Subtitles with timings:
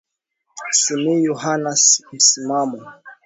[0.81, 1.71] Simuyu hana
[2.13, 2.79] msimamo.